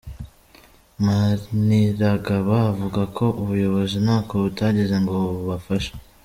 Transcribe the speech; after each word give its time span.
Maniragaba 1.05 2.55
avuga 2.71 3.01
ko 3.17 3.25
ubuyobozi 3.41 3.95
ntako 4.05 4.33
butagize 4.43 4.95
ngo 5.03 5.13
bubafashe. 5.35 5.91